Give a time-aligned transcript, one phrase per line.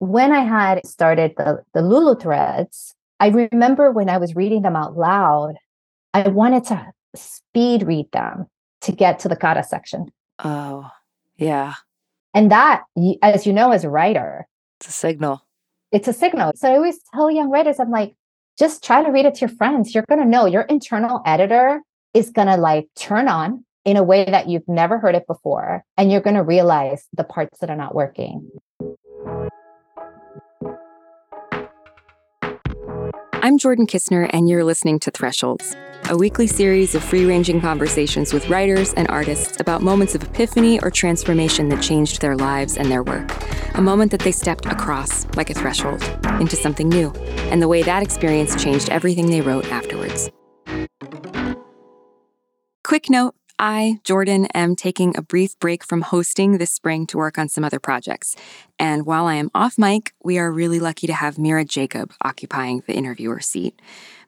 [0.00, 4.74] when I had started the, the Lulu threads, I remember when I was reading them
[4.74, 5.54] out loud,
[6.14, 8.46] I wanted to speed read them
[8.80, 10.10] to get to the Cara section.
[10.42, 10.90] Oh,
[11.36, 11.74] yeah.
[12.32, 12.84] And that,
[13.22, 14.48] as you know, as a writer,
[14.80, 15.46] it's a signal.
[15.92, 16.52] It's a signal.
[16.54, 18.14] So I always tell young writers, I'm like,
[18.58, 19.94] just try to read it to your friends.
[19.94, 21.82] You're going to know your internal editor
[22.14, 25.84] is going to like turn on in a way that you've never heard it before.
[25.98, 28.50] And you're going to realize the parts that are not working.
[33.42, 35.74] I'm Jordan Kisner, and you're listening to Thresholds,
[36.10, 40.78] a weekly series of free ranging conversations with writers and artists about moments of epiphany
[40.80, 43.32] or transformation that changed their lives and their work.
[43.76, 46.02] A moment that they stepped across, like a threshold,
[46.38, 47.12] into something new,
[47.50, 50.30] and the way that experience changed everything they wrote afterwards.
[52.84, 57.36] Quick note I, Jordan, am taking a brief break from hosting this spring to work
[57.36, 58.34] on some other projects.
[58.78, 62.82] And while I am off mic, we are really lucky to have Mira Jacob occupying
[62.86, 63.78] the interviewer seat.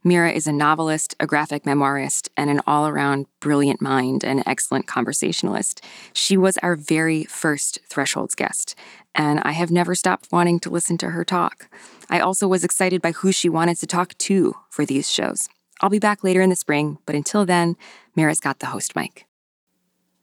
[0.04, 4.86] Mira is a novelist, a graphic memoirist, and an all around brilliant mind and excellent
[4.86, 5.82] conversationalist.
[6.12, 8.74] She was our very first Thresholds guest,
[9.14, 11.70] and I have never stopped wanting to listen to her talk.
[12.10, 15.48] I also was excited by who she wanted to talk to for these shows.
[15.82, 17.76] I'll be back later in the spring, but until then,
[18.14, 19.26] Mira's got the host mic.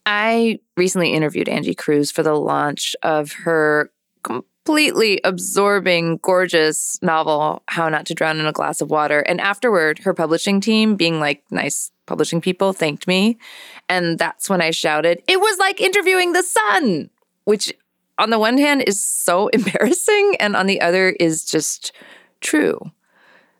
[0.05, 3.91] I recently interviewed Angie Cruz for the launch of her
[4.23, 9.19] completely absorbing, gorgeous novel, How Not to Drown in a Glass of Water.
[9.19, 13.37] And afterward, her publishing team, being like nice publishing people, thanked me.
[13.89, 17.09] And that's when I shouted, It was like interviewing the sun,
[17.43, 17.73] which
[18.17, 21.91] on the one hand is so embarrassing, and on the other is just
[22.39, 22.79] true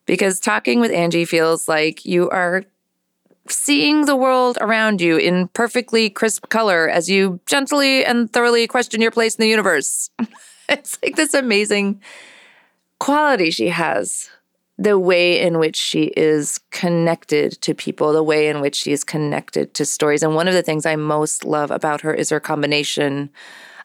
[0.10, 2.64] because talking with Angie feels like you are
[3.48, 9.02] seeing the world around you in perfectly crisp color as you gently and thoroughly question
[9.02, 10.10] your place in the universe.
[10.70, 12.02] it's like this amazing
[12.98, 14.32] quality she has.
[14.80, 19.04] The way in which she is connected to people, the way in which she is
[19.04, 20.24] connected to stories.
[20.24, 23.30] And one of the things I most love about her is her combination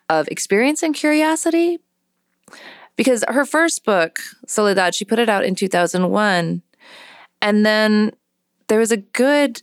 [0.09, 1.81] of experience and curiosity,
[2.97, 6.63] because her first book, Soledad, she put it out in 2001.
[7.43, 8.13] And then
[8.69, 9.63] there was a good,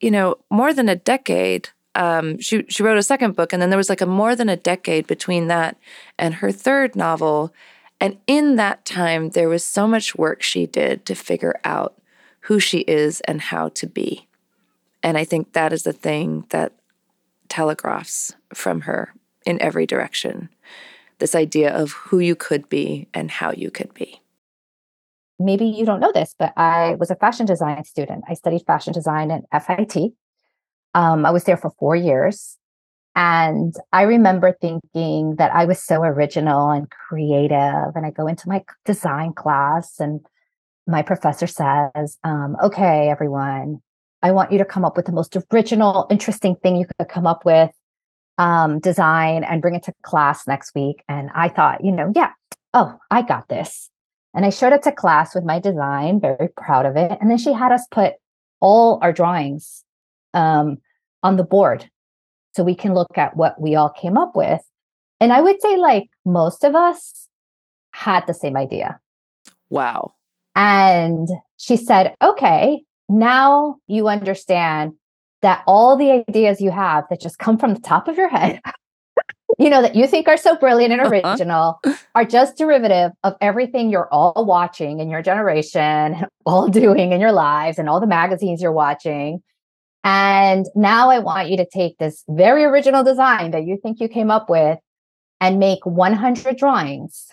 [0.00, 1.70] you know, more than a decade.
[1.94, 4.48] Um, she she wrote a second book, and then there was like a more than
[4.48, 5.76] a decade between that
[6.18, 7.52] and her third novel.
[7.98, 11.94] And in that time, there was so much work she did to figure out
[12.40, 14.28] who she is and how to be.
[15.02, 16.72] And I think that is the thing that
[17.48, 19.14] telegraphs from her
[19.46, 20.50] in every direction
[21.18, 24.20] this idea of who you could be and how you could be.
[25.38, 28.24] Maybe you don't know this, but I was a fashion design student.
[28.28, 30.12] I studied fashion design at FIT.
[30.94, 32.56] Um, I was there for four years.
[33.14, 37.94] And I remember thinking that I was so original and creative.
[37.94, 40.20] And I go into my design class, and
[40.86, 43.80] my professor says, um, Okay, everyone,
[44.22, 47.26] I want you to come up with the most original, interesting thing you could come
[47.26, 47.70] up with
[48.38, 51.02] um, design and bring it to class next week.
[51.08, 52.32] And I thought, you know, yeah,
[52.74, 53.90] oh, I got this.
[54.34, 57.16] And I showed it to class with my design, very proud of it.
[57.20, 58.14] And then she had us put
[58.60, 59.82] all our drawings
[60.34, 60.78] um,
[61.22, 61.88] on the board
[62.54, 64.60] so we can look at what we all came up with.
[65.20, 67.28] And I would say, like, most of us
[67.92, 69.00] had the same idea.
[69.70, 70.12] Wow.
[70.54, 74.92] And she said, okay, now you understand
[75.46, 78.60] that all the ideas you have that just come from the top of your head,
[79.60, 81.10] you know, that you think are so brilliant and uh-huh.
[81.10, 81.96] original uh-huh.
[82.16, 87.30] are just derivative of everything you're all watching in your generation, all doing in your
[87.30, 89.40] lives, and all the magazines you're watching.
[90.02, 94.08] And now I want you to take this very original design that you think you
[94.08, 94.80] came up with
[95.40, 97.28] and make 100 drawings,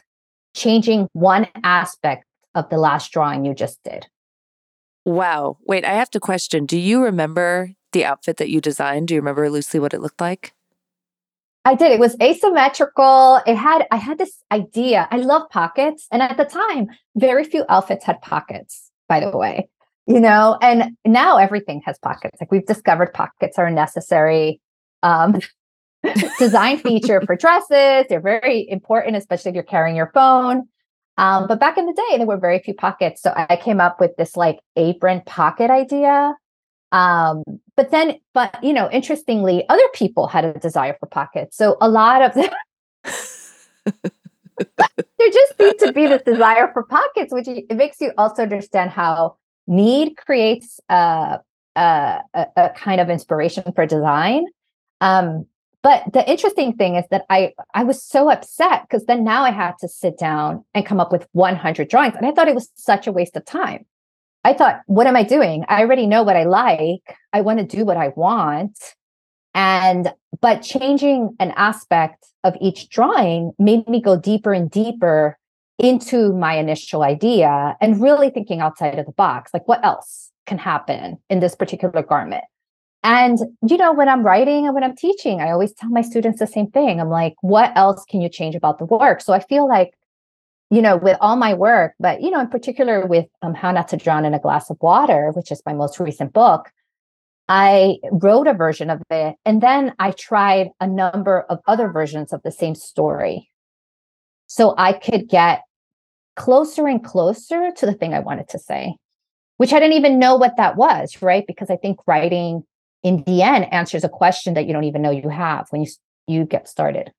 [0.56, 4.06] changing one aspect of the last drawing you just did.
[5.04, 5.58] Wow.
[5.66, 6.68] Wait, I have to question.
[6.68, 9.08] Do you remember the outfit that you designed?
[9.08, 10.54] Do you remember loosely what it looked like?
[11.66, 11.92] I did.
[11.92, 13.40] It was asymmetrical.
[13.48, 15.08] It had I had this idea.
[15.12, 16.08] I love pockets.
[16.12, 19.70] And at the time, very few outfits had pockets, by the way.
[20.06, 22.42] You know, and now everything has pockets.
[22.42, 24.60] Like we've discovered pockets are a necessary
[25.02, 25.40] um,
[26.40, 28.08] design feature for dresses.
[28.10, 30.68] They're very important, especially if you're carrying your phone.
[31.18, 33.22] Um, but back in the day, there were very few pockets.
[33.22, 36.34] So I came up with this like apron pocket idea
[36.94, 37.44] um,
[37.76, 41.58] but then, but you know, interestingly, other people had a desire for pockets.
[41.58, 42.50] So a lot of them,
[43.84, 48.92] there just seems to be this desire for pockets, which it makes you also understand
[48.92, 49.38] how
[49.68, 51.40] need creates a,
[51.76, 54.46] a, a kind of inspiration for design.
[55.02, 55.48] Um,
[55.82, 59.52] but the interesting thing is that I I was so upset because then now I
[59.52, 62.70] had to sit down and come up with 100 drawings and I thought it was
[62.76, 63.86] such a waste of time.
[64.44, 65.66] I thought, what am I doing?
[65.70, 67.16] I already know what I like.
[67.32, 68.78] I want to do what I want.
[69.54, 75.38] And but changing an aspect of each drawing made me go deeper and deeper
[75.80, 79.52] into my initial idea and really thinking outside of the box.
[79.54, 82.44] Like what else can happen in this particular garment?
[83.04, 83.38] And,
[83.68, 86.48] you know, when I'm writing and when I'm teaching, I always tell my students the
[86.48, 87.02] same thing.
[87.02, 89.20] I'm like, what else can you change about the work?
[89.20, 89.94] So I feel like,
[90.74, 93.90] you know, with all my work, but, you know, in particular with um, How Not
[93.90, 96.72] to Drown in a Glass of Water, which is my most recent book,
[97.48, 99.36] I wrote a version of it.
[99.46, 103.52] And then I tried a number of other versions of the same story.
[104.48, 105.62] So I could get
[106.36, 108.96] closer and closer to the thing I wanted to say,
[109.58, 111.46] which I didn't even know what that was, right?
[111.46, 112.64] Because I think writing
[113.04, 115.92] in the end answers a question that you don't even know you have when you
[116.26, 117.12] you get started.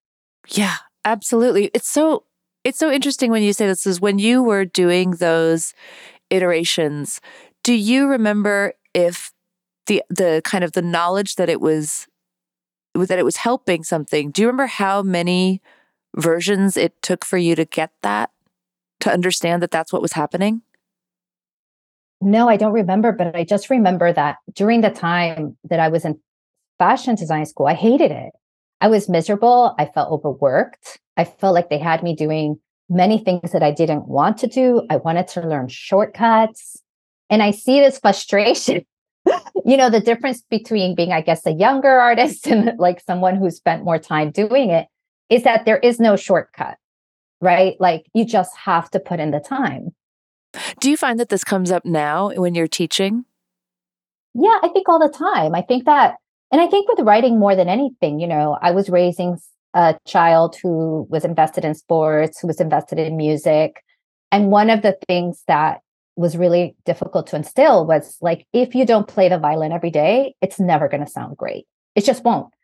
[0.49, 1.67] Yeah, absolutely.
[1.73, 2.25] It's so
[2.65, 5.75] it's so interesting when you say this is when you were doing those
[6.31, 7.21] iterations.
[7.63, 9.33] Do you remember if
[9.87, 12.09] the the kind of the knowledge that it was
[12.95, 14.31] that it was helping something?
[14.31, 15.61] Do you remember how many
[16.17, 18.31] versions it took for you to get that
[19.01, 20.63] to understand that that's what was happening?
[22.21, 26.05] No, I don't remember, but I just remember that during the time that I was
[26.05, 26.19] in
[26.79, 28.33] fashion design school, I hated it.
[28.85, 29.75] I was miserable.
[29.79, 31.01] I felt overworked.
[31.17, 32.61] I felt like they had me doing
[32.91, 34.83] many things that I didn't want to do.
[34.91, 36.83] I wanted to learn shortcuts.
[37.31, 38.85] And I see this frustration.
[39.65, 43.51] you know, the difference between being, I guess, a younger artist and like someone who
[43.51, 44.87] spent more time doing it
[45.31, 46.77] is that there is no shortcut,
[47.41, 47.77] right?
[47.81, 49.95] Like you just have to put in the time.
[50.79, 53.25] Do you find that this comes up now when you're teaching?
[54.35, 55.55] Yeah, I think all the time.
[55.55, 56.17] I think that,
[56.55, 59.39] and I think with writing more than anything, you know, I was raising
[59.75, 63.83] a child who was invested in sports, who was invested in music.
[64.31, 65.81] And one of the things that
[66.15, 70.37] was really difficult to instill was like, if you don't play the violin every day,
[70.41, 71.67] it's never going to sound great.
[71.97, 72.55] It just won't.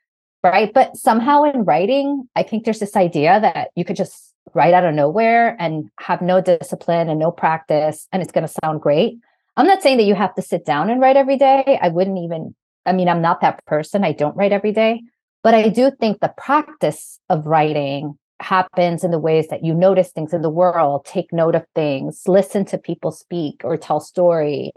[0.44, 0.72] Right.
[0.72, 4.84] But somehow in writing, I think there's this idea that you could just write out
[4.84, 9.18] of nowhere and have no discipline and no practice and it's going to sound great.
[9.56, 11.76] I'm not saying that you have to sit down and write every day.
[11.82, 12.54] I wouldn't even,
[12.86, 14.04] I mean, I'm not that person.
[14.04, 15.02] I don't write every day.
[15.42, 20.10] But I do think the practice of writing happens in the ways that you notice
[20.10, 24.72] things in the world, take note of things, listen to people speak or tell story.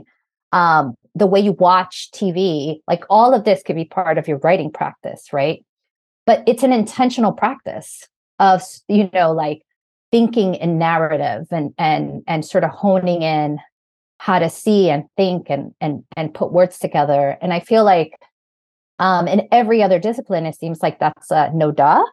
[0.51, 4.37] Um, the way you watch TV, like all of this could be part of your
[4.39, 5.65] writing practice, right?
[6.25, 8.07] But it's an intentional practice
[8.39, 9.61] of you know like
[10.11, 13.59] thinking in narrative and and and sort of honing in
[14.23, 17.37] how to see and think and and and put words together.
[17.41, 18.13] And i feel like
[18.97, 22.05] um in every other discipline it seems like that's a no duh.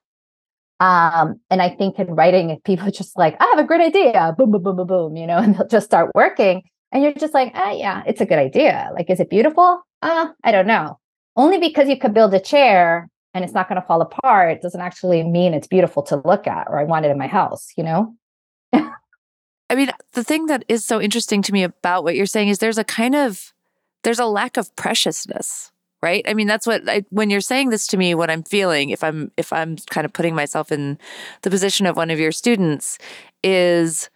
[0.80, 4.50] Um and i think in writing people just like i have a great idea boom
[4.50, 6.62] boom boom boom boom you know and they'll just start working.
[6.90, 8.90] And you're just like ah yeah it's a good idea.
[8.92, 9.80] Like is it beautiful?
[10.02, 10.98] Uh i don't know.
[11.36, 14.80] Only because you could build a chair and it's not going to fall apart doesn't
[14.80, 17.84] actually mean it's beautiful to look at or I want it in my house, you
[17.84, 18.16] know?
[20.12, 22.84] The thing that is so interesting to me about what you're saying is there's a
[22.84, 23.52] kind of
[24.02, 25.70] there's a lack of preciousness,
[26.02, 26.24] right?
[26.26, 29.04] I mean, that's what I, when you're saying this to me what I'm feeling if
[29.04, 30.98] I'm if I'm kind of putting myself in
[31.42, 32.98] the position of one of your students
[33.44, 34.10] is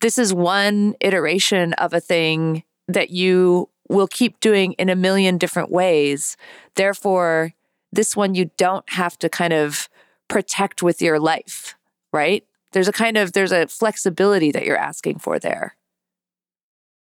[0.00, 5.38] this is one iteration of a thing that you will keep doing in a million
[5.38, 6.36] different ways.
[6.74, 7.52] Therefore,
[7.92, 9.88] this one you don't have to kind of
[10.28, 11.76] protect with your life,
[12.12, 12.44] right?
[12.72, 15.76] There's a kind of there's a flexibility that you're asking for there.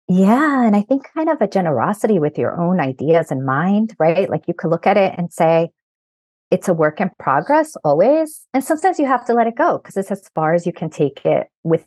[0.07, 4.29] Yeah, and I think kind of a generosity with your own ideas in mind, right?
[4.29, 5.69] Like you could look at it and say
[6.49, 9.95] it's a work in progress always, and sometimes you have to let it go because
[9.95, 11.85] it's as far as you can take it with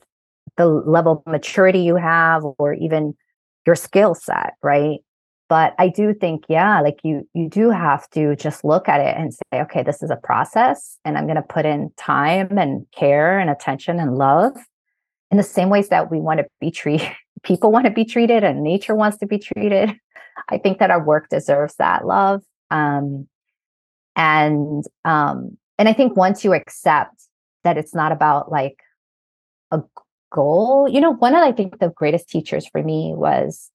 [0.56, 3.14] the level of maturity you have or even
[3.66, 5.00] your skill set, right?
[5.48, 9.16] But i do think yeah like you you do have to just look at it
[9.16, 12.86] and say okay this is a process and i'm going to put in time and
[12.94, 14.52] care and attention and love
[15.30, 17.10] in the same ways that we want to be treated
[17.42, 19.92] people want to be treated and nature wants to be treated.
[20.48, 23.28] I think that our work deserves that love um,
[24.16, 27.28] and um, and i think once you accept
[27.62, 28.80] that it's not about like
[29.70, 29.80] a
[30.32, 33.70] goal you know one of i think the greatest teachers for me was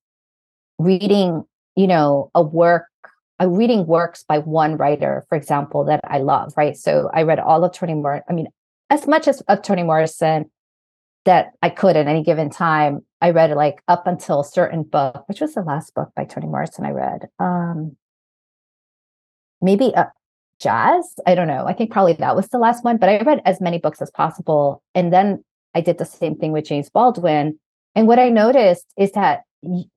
[0.78, 1.44] reading
[1.80, 2.88] you know, a work,
[3.40, 6.76] a reading works by one writer, for example, that I love, right?
[6.76, 8.48] So I read all of Toni Morrison, I mean,
[8.90, 10.52] as much as of Toni Morrison
[11.24, 13.06] that I could at any given time.
[13.22, 16.48] I read like up until a certain book, which was the last book by Toni
[16.48, 17.30] Morrison I read.
[17.40, 17.96] Um,
[19.62, 20.06] maybe uh,
[20.60, 21.16] jazz.
[21.26, 21.66] I don't know.
[21.66, 24.12] I think probably that was the last one, but I read as many books as
[24.12, 24.84] possible.
[24.94, 27.58] And then I did the same thing with James Baldwin.
[27.96, 29.44] And what I noticed is that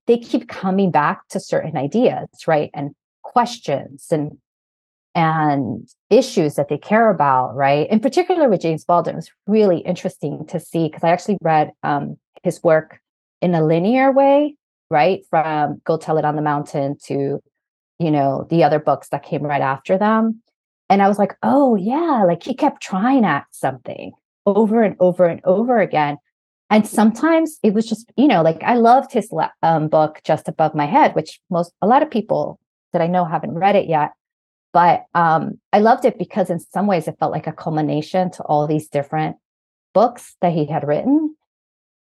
[0.06, 2.70] they keep coming back to certain ideas, right?
[2.74, 4.38] And questions and
[5.14, 7.88] and issues that they care about, right?
[7.90, 11.70] In particular with James Baldwin, it was really interesting to see because I actually read
[11.82, 12.98] um, his work
[13.42, 14.56] in a linear way,
[14.90, 15.20] right?
[15.28, 17.40] From Go Tell It on the Mountain to,
[17.98, 20.40] you know, the other books that came right after them.
[20.88, 24.12] And I was like, oh, yeah, like he kept trying at something
[24.46, 26.16] over and over and over again.
[26.72, 29.30] And sometimes it was just, you know, like I loved his
[29.62, 32.58] um, book, Just Above My Head, which most, a lot of people
[32.94, 34.12] that I know haven't read it yet.
[34.72, 38.42] But um, I loved it because in some ways it felt like a culmination to
[38.44, 39.36] all these different
[39.92, 41.36] books that he had written.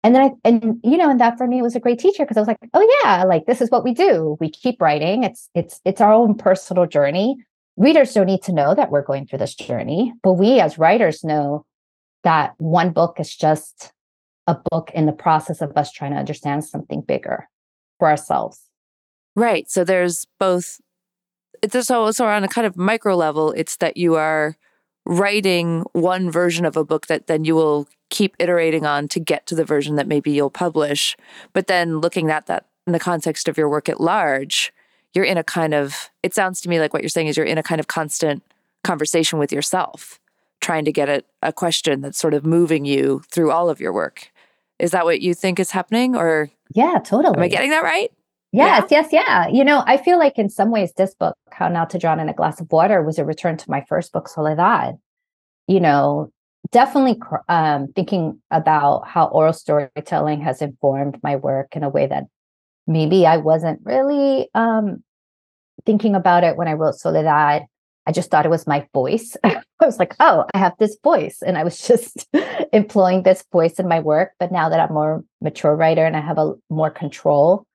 [0.03, 2.35] And then I, and you know, and that for me was a great teacher because
[2.35, 4.35] I was like, oh yeah, like this is what we do.
[4.41, 5.23] We keep writing.
[5.23, 7.37] It's it's it's our own personal journey.
[7.77, 11.23] Readers don't need to know that we're going through this journey, but we as writers
[11.23, 11.65] know
[12.23, 13.93] that one book is just
[14.49, 17.47] a book in the process of us trying to understand something bigger
[17.99, 18.61] for ourselves.
[19.35, 19.69] Right.
[19.69, 20.81] So there's both
[21.61, 24.57] it's also on a kind of micro level, it's that you are
[25.05, 29.45] writing one version of a book that then you will keep iterating on to get
[29.47, 31.15] to the version that maybe you'll publish.
[31.53, 34.73] But then looking at that in the context of your work at large,
[35.13, 37.45] you're in a kind of, it sounds to me like what you're saying is you're
[37.45, 38.43] in a kind of constant
[38.83, 40.19] conversation with yourself,
[40.61, 43.93] trying to get at a question that's sort of moving you through all of your
[43.93, 44.31] work.
[44.79, 46.15] Is that what you think is happening?
[46.15, 47.35] Or yeah, totally.
[47.35, 48.11] Am I getting that right?
[48.51, 49.01] Yes, yeah?
[49.01, 49.47] yes, yeah.
[49.47, 52.29] You know, I feel like in some ways, this book, How Not to Drown in
[52.29, 54.97] a Glass of Water, was a return to my first book, Soledad.
[55.67, 56.31] You know,
[56.71, 62.25] definitely um, thinking about how oral storytelling has informed my work in a way that
[62.87, 65.03] maybe I wasn't really um,
[65.85, 67.63] thinking about it when I wrote Soledad.
[68.09, 69.37] I just thought it was my voice.
[69.43, 71.43] I was like, oh, I have this voice.
[71.45, 72.27] And I was just
[72.73, 74.31] employing this voice in my work.
[74.39, 77.67] But now that I'm more mature writer and I have a more control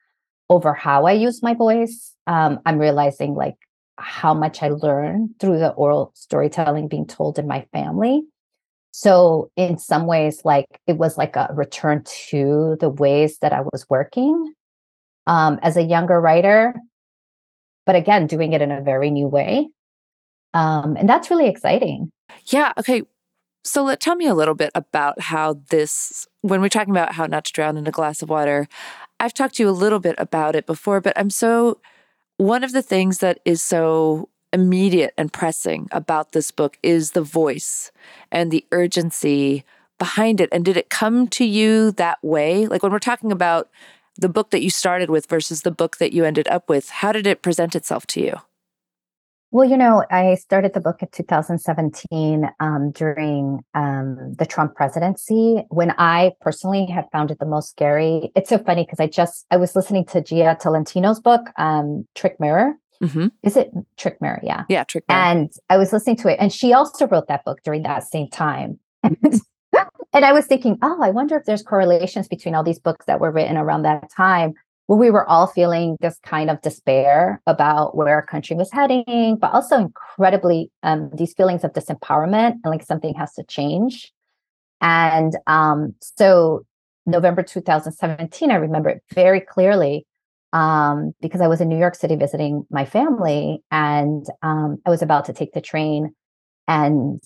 [0.50, 3.55] over how I use my voice, um, I'm realizing like
[3.97, 8.25] how much I learn through the oral storytelling being told in my family.
[8.91, 13.61] So, in some ways, like it was like a return to the ways that I
[13.61, 14.53] was working
[15.29, 16.75] um, as a younger writer,
[17.87, 19.69] but again, doing it in a very new way.
[20.55, 22.11] Um, and that's really exciting.
[22.47, 22.73] Yeah.
[22.79, 23.03] Okay.
[23.65, 27.27] So let tell me a little bit about how this when we're talking about how
[27.27, 28.69] not to drown in a glass of water,
[29.19, 31.81] I've talked to you a little bit about it before, but I'm so
[32.37, 37.23] one of the things that is so immediate and pressing about this book is the
[37.23, 37.91] voice
[38.31, 39.65] and the urgency
[39.99, 40.49] behind it.
[40.53, 42.67] And did it come to you that way?
[42.67, 43.69] Like when we're talking about
[44.17, 47.13] the book that you started with versus the book that you ended up with, how
[47.13, 48.37] did it present itself to you?
[49.55, 55.63] Well, you know, I started the book in 2017 um, during um, the Trump presidency
[55.69, 58.33] when I personally had found it the most scary.
[58.35, 62.41] It's so funny because I just I was listening to Jia Tolentino's book, um, Trick
[62.41, 62.75] Mirror.
[63.01, 63.29] Mm-hmm.
[63.45, 64.41] Is it Trick Mirror?
[64.43, 65.21] Yeah, yeah, Trick Mirror.
[65.21, 68.27] And I was listening to it, and she also wrote that book during that same
[68.31, 68.81] time.
[69.05, 73.21] and I was thinking, oh, I wonder if there's correlations between all these books that
[73.21, 74.55] were written around that time
[74.87, 79.38] where we were all feeling this kind of despair about where our country was heading,
[79.41, 84.12] but also incredibly um, these feelings of disempowerment and like something has to change.
[84.81, 86.67] And um, so,
[87.07, 90.07] November 2017, I remember it very clearly
[90.55, 95.03] um, because I was in New York City visiting my family and um, I was
[95.03, 96.14] about to take the train
[96.67, 97.23] and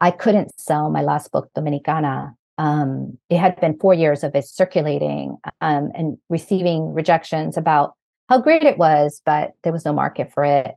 [0.00, 4.44] I couldn't sell my last book, Dominicana, um, it had been four years of it
[4.44, 7.94] circulating um, and receiving rejections about
[8.28, 10.74] how great it was, but there was no market for it.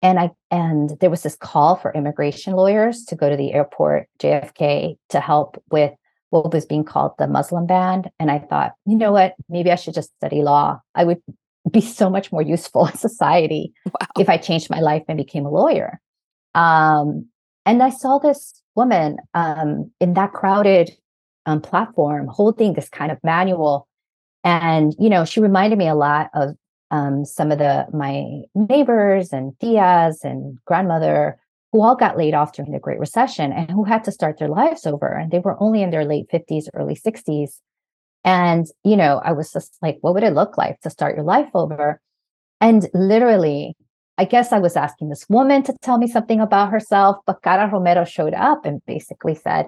[0.00, 4.06] And I and there was this call for immigration lawyers to go to the airport
[4.20, 5.92] JFK to help with
[6.30, 8.04] what was being called the Muslim ban.
[8.20, 9.34] And I thought, you know what?
[9.48, 10.80] Maybe I should just study law.
[10.94, 11.20] I would
[11.68, 14.06] be so much more useful in society wow.
[14.20, 16.00] if I changed my life and became a lawyer.
[16.54, 17.26] Um,
[17.66, 20.96] and I saw this woman um, in that crowded
[21.46, 23.88] um, platform holding this kind of manual.
[24.42, 26.54] And, you know, she reminded me a lot of
[26.90, 31.38] um, some of the my neighbors and tias and grandmother
[31.72, 34.48] who all got laid off during the Great Recession and who had to start their
[34.48, 35.08] lives over.
[35.08, 37.58] And they were only in their late 50s, early 60s.
[38.24, 41.24] And, you know, I was just like, what would it look like to start your
[41.24, 42.00] life over?
[42.60, 43.76] And literally,
[44.16, 47.68] I guess I was asking this woman to tell me something about herself, but Cara
[47.68, 49.66] Romero showed up and basically said,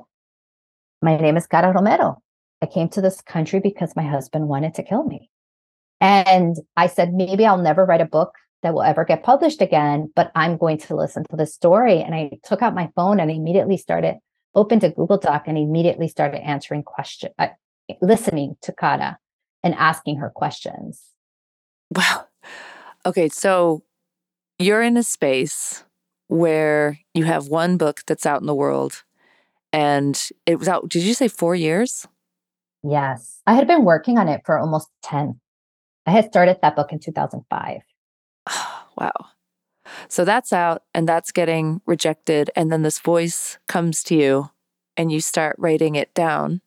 [1.03, 2.23] my name is Cara Romero.
[2.63, 5.31] I came to this country because my husband wanted to kill me.
[6.01, 10.11] And I said, maybe I'll never write a book that will ever get published again,
[10.17, 12.01] but I'm going to listen to this story.
[12.01, 14.17] And I took out my phone and immediately started,
[14.55, 17.49] opened a Google Doc and immediately started answering questions, uh,
[18.01, 19.19] listening to Cara
[19.63, 21.03] and asking her questions.
[21.91, 22.27] Wow.
[23.05, 23.29] Okay.
[23.29, 23.85] So
[24.59, 25.85] you're in a space
[26.29, 29.05] where you have one book that's out in the world
[29.77, 32.09] and it was out, did you say four years?
[32.83, 33.43] Yes.
[33.47, 35.39] I had been working on it for almost 10.
[36.07, 37.83] I had started that book in 2005.
[38.97, 39.13] wow.
[40.09, 42.51] So that's out and that's getting rejected.
[42.57, 44.51] And then this voice comes to you
[44.97, 46.63] and you start writing it down.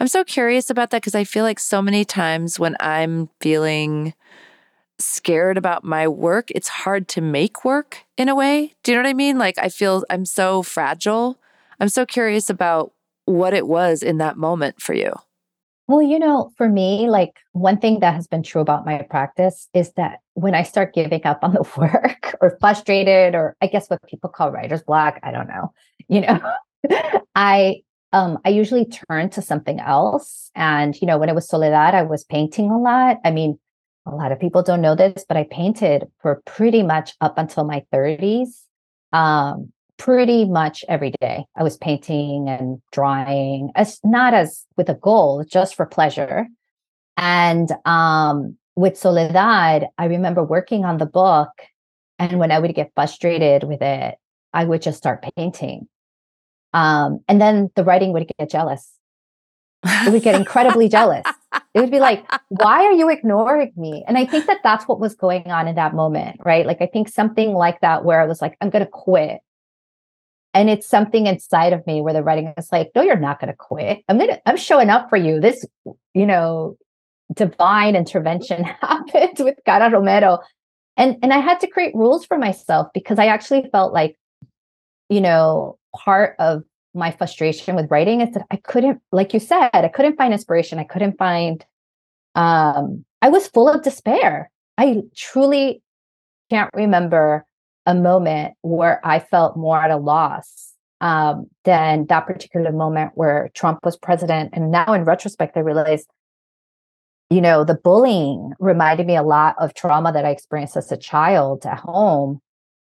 [0.00, 4.14] I'm so curious about that because I feel like so many times when I'm feeling
[4.98, 8.74] scared about my work, it's hard to make work in a way.
[8.82, 9.38] Do you know what I mean?
[9.38, 11.38] Like I feel I'm so fragile.
[11.80, 12.92] I'm so curious about
[13.26, 15.12] what it was in that moment for you.
[15.88, 19.68] Well, you know, for me, like one thing that has been true about my practice
[19.72, 23.88] is that when I start giving up on the work or frustrated, or I guess
[23.88, 25.72] what people call writer's block, I don't know,
[26.08, 26.40] you know,
[27.34, 30.50] I um I usually turn to something else.
[30.54, 33.18] And, you know, when it was Soledad, I was painting a lot.
[33.24, 33.58] I mean,
[34.06, 37.64] a lot of people don't know this, but I painted for pretty much up until
[37.64, 38.48] my 30s.
[39.12, 41.44] Um, pretty much every day.
[41.56, 46.46] I was painting and drawing as not as with a goal, just for pleasure.
[47.16, 51.50] And um, with Soledad, I remember working on the book.
[52.18, 54.16] And when I would get frustrated with it,
[54.52, 55.88] I would just start painting.
[56.72, 58.92] Um, and then the writing would get jealous.
[59.84, 61.24] It would get incredibly jealous.
[61.74, 64.04] It would be like, why are you ignoring me?
[64.08, 66.66] And I think that that's what was going on in that moment, right?
[66.66, 69.40] Like, I think something like that, where I was like, I'm going to quit
[70.56, 73.52] and it's something inside of me where the writing is like no you're not going
[73.52, 74.02] to quit.
[74.08, 75.38] I'm going to i'm showing up for you.
[75.38, 75.64] This
[76.14, 76.76] you know
[77.34, 80.38] divine intervention happened with cara romero.
[80.96, 84.16] And and i had to create rules for myself because i actually felt like
[85.10, 89.68] you know part of my frustration with writing is that i couldn't like you said
[89.74, 90.78] i couldn't find inspiration.
[90.78, 91.64] I couldn't find
[92.34, 94.50] um i was full of despair.
[94.78, 95.82] I truly
[96.48, 97.44] can't remember
[97.86, 103.50] a moment where I felt more at a loss um, than that particular moment where
[103.54, 104.50] Trump was president.
[104.52, 106.06] And now, in retrospect, I realize,
[107.30, 110.96] you know, the bullying reminded me a lot of trauma that I experienced as a
[110.96, 112.40] child at home,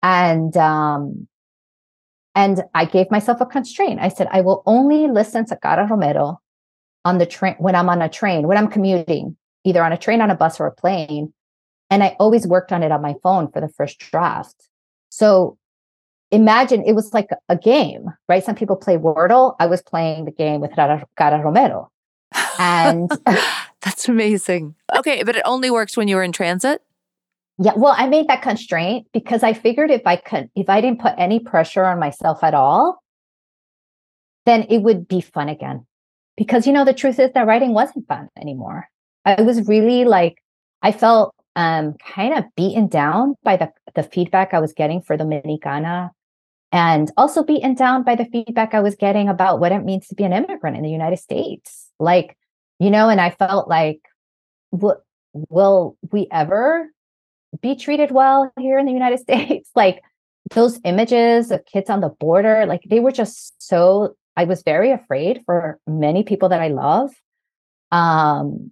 [0.01, 1.27] and um,
[2.35, 3.99] and I gave myself a constraint.
[3.99, 6.39] I said, I will only listen to Cara Romero
[7.03, 10.21] on the train when I'm on a train, when I'm commuting, either on a train,
[10.21, 11.33] on a bus, or a plane.
[11.89, 14.68] And I always worked on it on my phone for the first draft.
[15.09, 15.57] So
[16.31, 18.43] imagine it was like a game, right?
[18.43, 19.55] Some people play Wordle.
[19.59, 21.91] I was playing the game with Cara Romero.
[22.59, 23.11] And
[23.81, 24.75] that's amazing.
[24.95, 26.81] Okay, but it only works when you were in transit?
[27.57, 31.01] Yeah, well, I made that constraint because I figured if I could, if I didn't
[31.01, 33.03] put any pressure on myself at all,
[34.45, 35.85] then it would be fun again.
[36.37, 38.87] Because, you know, the truth is that writing wasn't fun anymore.
[39.25, 40.41] I was really like,
[40.81, 45.17] I felt um, kind of beaten down by the, the feedback I was getting for
[45.17, 46.11] the Dominicana
[46.71, 50.15] and also beaten down by the feedback I was getting about what it means to
[50.15, 51.91] be an immigrant in the United States.
[51.99, 52.37] Like,
[52.79, 53.99] you know, and I felt like,
[54.71, 55.01] w-
[55.33, 56.87] will we ever
[57.61, 59.69] be treated well here in the United States?
[59.75, 60.01] like
[60.51, 64.91] those images of kids on the border, like they were just so, I was very
[64.91, 67.11] afraid for many people that I love.
[67.91, 68.71] Um,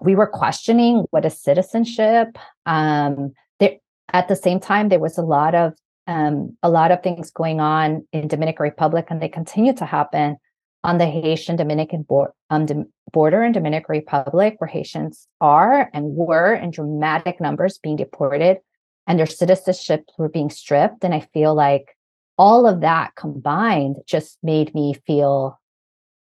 [0.00, 2.38] we were questioning what is citizenship.
[2.66, 3.76] Um, there,
[4.12, 5.74] at the same time, there was a lot of
[6.06, 10.36] um, a lot of things going on in Dominican Republic, and they continue to happen
[10.84, 12.66] on the Haitian Dominican bo- um,
[13.12, 18.58] border in Dominican Republic, where Haitians are and were in dramatic numbers being deported,
[19.06, 21.02] and their citizenships were being stripped.
[21.02, 21.96] And I feel like
[22.38, 25.58] all of that combined just made me feel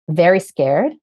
[0.07, 0.93] very scared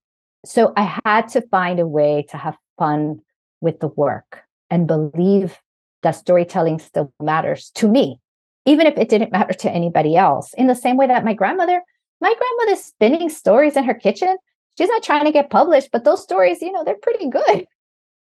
[0.44, 3.20] so I had to find a way to have fun
[3.60, 5.58] with the work and believe
[6.02, 8.20] that storytelling still matters to me,
[8.66, 10.52] even if it didn't matter to anybody else.
[10.54, 11.80] In the same way that my grandmother,
[12.20, 14.36] my grandmother's spinning stories in her kitchen.
[14.78, 17.66] She's not trying to get published, but those stories, you know, they're pretty good.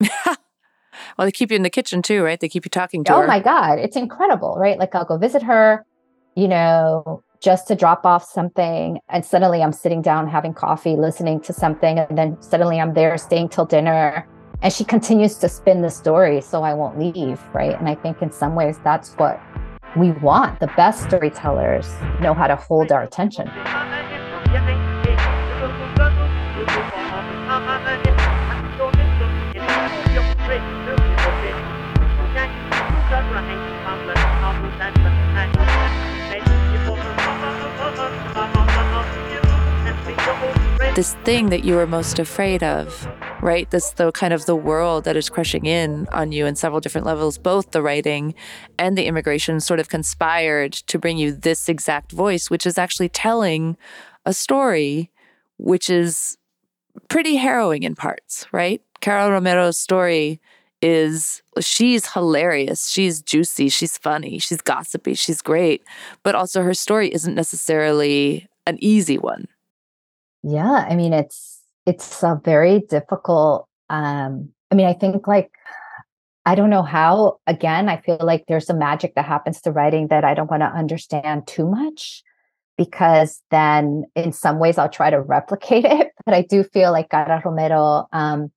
[1.18, 2.38] well, they keep you in the kitchen too, right?
[2.38, 3.24] They keep you talking to oh her.
[3.24, 3.78] Oh my God.
[3.78, 4.78] It's incredible, right?
[4.78, 5.84] Like I'll go visit her,
[6.36, 11.40] you know, just to drop off something and suddenly i'm sitting down having coffee listening
[11.40, 14.26] to something and then suddenly i'm there staying till dinner.
[14.62, 17.78] And she continues to spin the story so i won't leave right?
[17.78, 19.40] And i think in some ways that's what
[19.96, 20.60] we want.
[20.60, 21.88] The best storytellers
[22.20, 23.50] know how to hold our attention
[40.96, 43.06] this thing that you were most afraid of,
[43.42, 43.70] right?
[43.70, 47.06] This the kind of the world that is crushing in on you in several different
[47.06, 48.34] levels, both the writing
[48.78, 53.10] and the immigration sort of conspired to bring you this exact voice, which is actually
[53.10, 53.76] telling
[54.24, 55.10] a story
[55.58, 56.38] which is
[57.08, 58.80] pretty harrowing in parts, right?
[59.02, 60.40] Cara Romero's story
[60.80, 65.82] is she's hilarious, she's juicy, she's funny, she's gossipy, she's great,
[66.22, 69.46] but also her story isn't necessarily an easy one.
[70.48, 75.50] Yeah, I mean it's it's a very difficult um I mean I think like
[76.44, 80.06] I don't know how again I feel like there's a magic that happens to writing
[80.08, 82.22] that I don't want to understand too much
[82.78, 87.10] because then in some ways I'll try to replicate it but I do feel like
[87.10, 88.52] Cara Romero um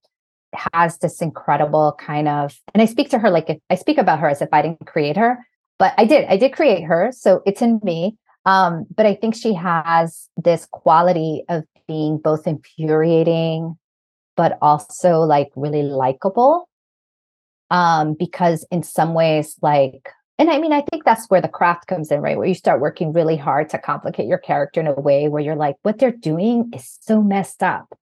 [0.54, 4.20] has this incredible kind of and I speak to her like if I speak about
[4.20, 5.44] her as if I didn't create her
[5.76, 9.34] but I did I did create her so it's in me um, but I think
[9.34, 13.76] she has this quality of being both infuriating,
[14.36, 16.68] but also like really likable.
[17.70, 21.86] Um, because in some ways, like, and I mean, I think that's where the craft
[21.86, 22.36] comes in, right?
[22.36, 25.54] Where you start working really hard to complicate your character in a way where you're
[25.54, 27.96] like, what they're doing is so messed up.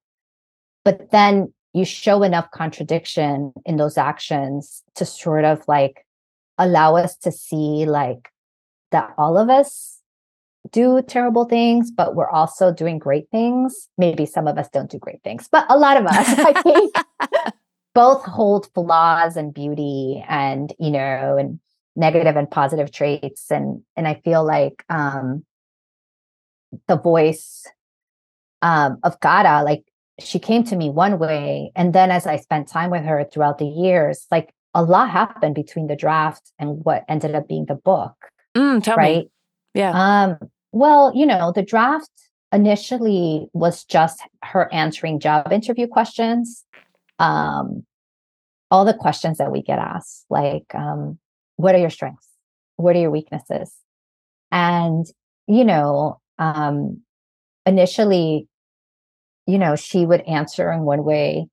[0.85, 6.07] But then you show enough contradiction in those actions to sort of like
[6.57, 8.31] allow us to see like
[8.91, 9.98] that all of us
[10.73, 13.89] do terrible things, but we're also doing great things.
[13.97, 16.95] Maybe some of us don't do great things, but a lot of us, I think,
[17.95, 21.61] both hold flaws and beauty and, you know, and
[21.97, 23.51] negative and positive traits.
[23.51, 25.45] And and I feel like um
[26.87, 27.67] the voice
[28.63, 29.85] um of Cara, like
[30.21, 31.73] she came to me one way.
[31.77, 35.55] And then as I spent time with her throughout the years, like a lot happened
[35.55, 38.15] between the draft and what ended up being the book.
[38.57, 39.25] Mm, right.
[39.25, 39.31] Me.
[39.75, 39.91] Yeah.
[39.93, 42.11] Um, well, you know, the draft
[42.53, 46.65] initially was just her answering job interview questions.
[47.19, 47.85] Um,
[48.71, 51.19] all the questions that we get asked, like, um,
[51.57, 52.29] what are your strengths?
[52.77, 53.75] What are your weaknesses?
[54.51, 55.07] And,
[55.47, 57.01] you know, um,
[57.67, 58.47] initially,
[59.47, 61.49] you know, she would answer in one way.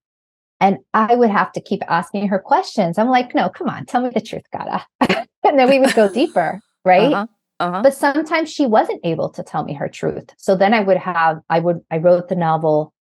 [0.60, 2.98] And I would have to keep asking her questions.
[2.98, 4.86] I'm like, no, come on, tell me the truth, Cara.
[5.44, 7.12] and then we would go deeper, right?
[7.14, 7.28] Uh-huh.
[7.60, 7.82] Uh-huh.
[7.84, 10.30] But sometimes she wasn't able to tell me her truth.
[10.38, 12.94] So then I would have, I would, I wrote the novel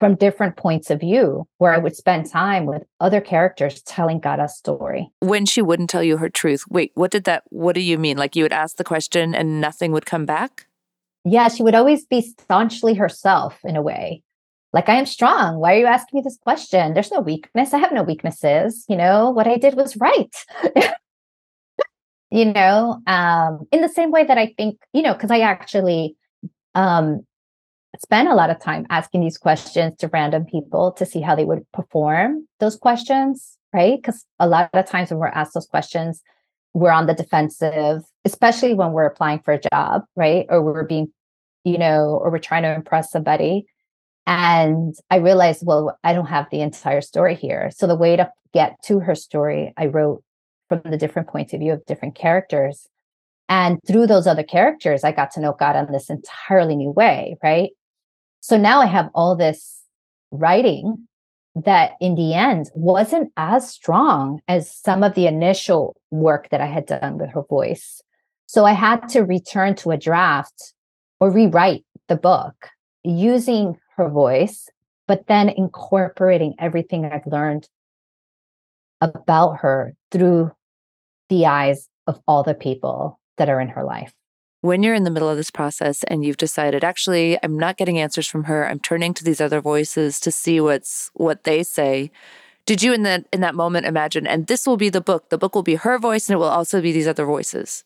[0.00, 4.56] from different points of view where I would spend time with other characters telling Cara's
[4.56, 5.10] story.
[5.20, 8.16] When she wouldn't tell you her truth, wait, what did that, what do you mean?
[8.16, 10.66] Like you would ask the question and nothing would come back?
[11.24, 14.22] Yeah, she would always be staunchly herself in a way.
[14.72, 15.58] Like, I am strong.
[15.58, 16.92] Why are you asking me this question?
[16.92, 17.72] There's no weakness.
[17.72, 18.84] I have no weaknesses.
[18.88, 20.34] You know, what I did was right.
[22.30, 26.16] you know um in the same way that i think you know because i actually
[26.74, 27.20] um
[27.98, 31.44] spent a lot of time asking these questions to random people to see how they
[31.44, 33.98] would perform those questions right?
[34.00, 36.22] Because a lot of times when we're asked those questions
[36.74, 40.46] we're on the defensive especially when we're applying for a job right?
[40.48, 41.12] Or we're being
[41.64, 43.66] you know or we're trying to impress somebody.
[44.26, 47.70] And i realized well i don't have the entire story here.
[47.74, 50.22] So the way to get to her story i wrote
[50.68, 52.88] from the different points of view of different characters.
[53.48, 57.36] And through those other characters, I got to know God in this entirely new way,
[57.42, 57.70] right?
[58.40, 59.82] So now I have all this
[60.30, 61.08] writing
[61.54, 66.66] that in the end wasn't as strong as some of the initial work that I
[66.66, 68.02] had done with her voice.
[68.46, 70.74] So I had to return to a draft
[71.20, 72.68] or rewrite the book
[73.02, 74.68] using her voice,
[75.06, 77.68] but then incorporating everything I've learned
[79.00, 80.52] about her through
[81.28, 84.12] the eyes of all the people that are in her life.
[84.60, 87.98] When you're in the middle of this process and you've decided, actually, I'm not getting
[87.98, 92.10] answers from her, I'm turning to these other voices to see what's what they say.
[92.66, 95.30] Did you in that in that moment imagine, and this will be the book?
[95.30, 97.84] The book will be her voice, and it will also be these other voices.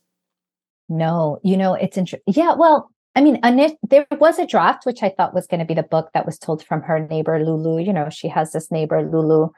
[0.89, 2.35] No, you know it's interesting.
[2.35, 3.41] Yeah, well, I mean,
[3.89, 6.39] there was a draft which I thought was going to be the book that was
[6.39, 7.83] told from her neighbor Lulu.
[7.83, 9.51] You know, she has this neighbor Lulu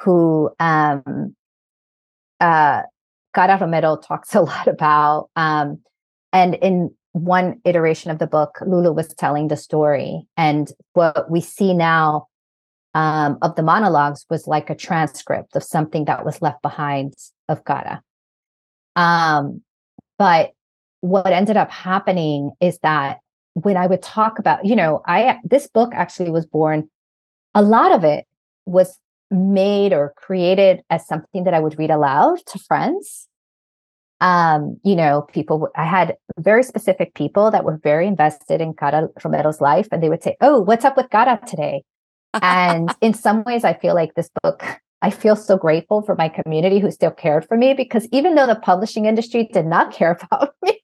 [0.00, 1.34] who um,
[2.40, 2.82] uh,
[3.34, 5.30] Cara Romero talks a lot about.
[5.36, 5.80] Um,
[6.32, 10.26] and in one iteration of the book, Lulu was telling the story.
[10.36, 12.28] And what we see now
[12.94, 17.14] um, of the monologues was like a transcript of something that was left behind
[17.48, 18.02] of Cara.
[18.96, 19.62] Um,
[20.18, 20.52] but
[21.00, 23.18] what ended up happening is that
[23.54, 26.88] when I would talk about, you know, I this book actually was born,
[27.54, 28.24] a lot of it
[28.66, 28.98] was
[29.32, 33.28] made or created as something that I would read aloud to friends.
[34.20, 39.08] um, you know, people, I had very specific people that were very invested in Cara
[39.24, 41.82] Romero's life, and they would say, Oh, what's up with Cara today?
[42.40, 44.64] and in some ways, I feel like this book,
[45.02, 48.46] I feel so grateful for my community who still cared for me because even though
[48.46, 50.80] the publishing industry did not care about me,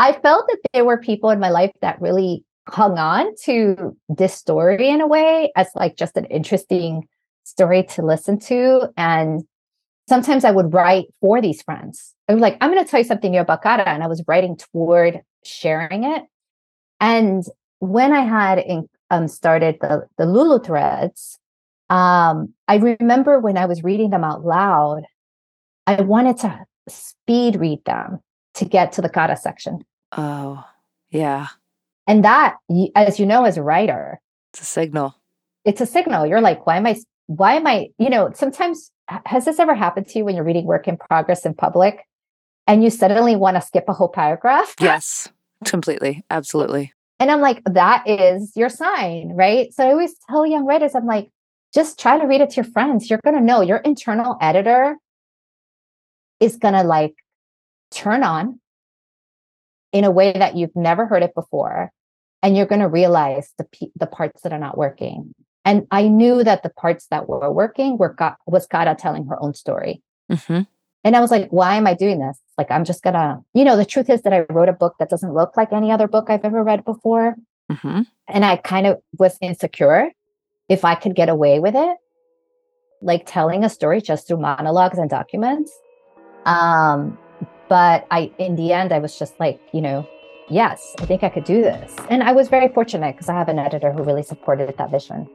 [0.00, 4.34] I felt that there were people in my life that really hung on to this
[4.34, 7.06] story in a way as like just an interesting
[7.44, 8.88] story to listen to.
[8.96, 9.42] And
[10.08, 12.14] sometimes I would write for these friends.
[12.28, 13.88] I was like, I'm going to tell you something new about Cara.
[13.88, 16.22] And I was writing toward sharing it.
[17.00, 17.44] And
[17.80, 21.38] when I had in, um, started the, the Lulu threads,
[21.90, 25.02] um, I remember when I was reading them out loud,
[25.86, 28.20] I wanted to speed read them
[28.54, 29.84] to get to the Cara section.
[30.16, 30.64] Oh,
[31.10, 31.48] yeah.
[32.06, 32.56] And that,
[32.94, 34.20] as you know, as a writer,
[34.52, 35.14] it's a signal.
[35.64, 36.26] It's a signal.
[36.26, 36.96] You're like, why am I,
[37.36, 38.90] why am I, you know, sometimes
[39.26, 42.06] has this ever happened to you when you're reading work in progress in public
[42.66, 44.74] and you suddenly want to skip a whole paragraph?
[44.80, 45.28] Yes,
[45.64, 46.24] completely.
[46.30, 46.92] Absolutely.
[47.18, 49.72] And I'm like, that is your sign, right?
[49.72, 51.30] So I always tell young writers, I'm like,
[51.72, 53.08] just try to read it to your friends.
[53.08, 54.96] You're going to know your internal editor
[56.40, 57.14] is going to like
[57.92, 58.60] turn on
[59.92, 61.92] in a way that you've never heard it before.
[62.42, 65.34] And you're going to realize the, the parts that are not working.
[65.64, 69.40] And I knew that the parts that were working were got, was Cara telling her
[69.40, 70.02] own story.
[70.30, 70.62] Mm-hmm.
[71.04, 72.38] And I was like, why am I doing this?
[72.58, 75.10] Like, I'm just gonna, you know, the truth is that I wrote a book that
[75.10, 77.36] doesn't look like any other book I've ever read before.
[77.70, 78.02] Mm-hmm.
[78.28, 80.10] And I kind of was insecure
[80.68, 81.96] if I could get away with it,
[83.00, 85.72] like telling a story just through monologues and documents.
[86.44, 87.18] Um,
[87.68, 90.06] but I, in the end, I was just like, you know,
[90.48, 91.94] yes, I think I could do this.
[92.10, 95.28] And I was very fortunate because I have an editor who really supported that vision.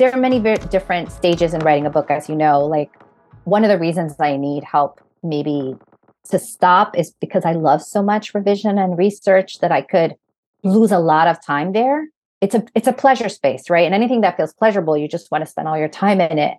[0.00, 2.64] there are many very different stages in writing a book, as you know.
[2.64, 2.90] Like
[3.44, 5.76] one of the reasons I need help maybe
[6.30, 10.14] to stop is because I love so much revision and research that I could
[10.62, 12.08] lose a lot of time there.
[12.40, 13.84] It's a it's a pleasure space, right?
[13.84, 16.56] And anything that feels pleasurable, you just want to spend all your time in it.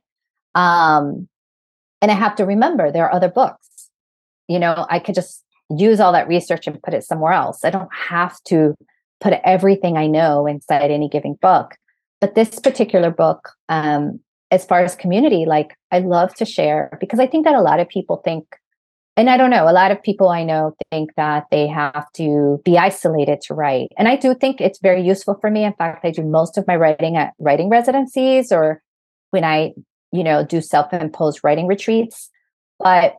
[0.53, 1.27] Um,
[2.01, 3.89] and I have to remember there are other books.
[4.47, 7.63] You know, I could just use all that research and put it somewhere else.
[7.63, 8.75] I don't have to
[9.21, 11.75] put everything I know inside any given book.
[12.19, 17.19] But this particular book, um, as far as community, like I love to share because
[17.19, 18.45] I think that a lot of people think,
[19.21, 22.60] and I don't know, a lot of people I know think that they have to
[22.65, 23.89] be isolated to write.
[23.95, 25.63] And I do think it's very useful for me.
[25.63, 28.81] In fact, I do most of my writing at writing residencies or
[29.29, 29.73] when I,
[30.12, 32.31] you know, do self-imposed writing retreats.
[32.79, 33.15] But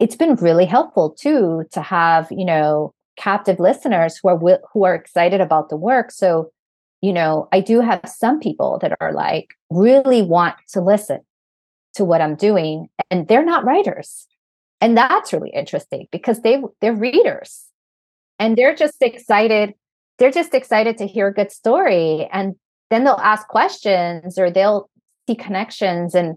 [0.00, 4.94] it's been really helpful too to have, you know, captive listeners who are who are
[4.94, 6.10] excited about the work.
[6.10, 6.50] So
[7.02, 11.18] you know, I do have some people that are like really want to listen
[11.96, 14.26] to what I'm doing and they're not writers.
[14.82, 17.64] And that's really interesting because they they're readers.
[18.38, 19.74] And they're just excited
[20.18, 22.54] they're just excited to hear a good story and
[22.90, 24.90] then they'll ask questions or they'll
[25.26, 26.36] see connections and